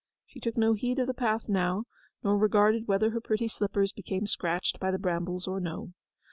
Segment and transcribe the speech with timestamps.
[0.25, 1.83] She took no heed of the path now,
[2.23, 5.93] nor regarded whether her pretty slippers became scratched by the brambles or no.